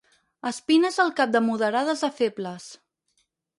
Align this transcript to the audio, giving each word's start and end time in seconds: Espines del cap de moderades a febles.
Espines 0.49 0.97
del 1.01 1.11
cap 1.19 1.35
de 1.35 1.43
moderades 1.49 2.03
a 2.09 2.11
febles. 2.23 2.69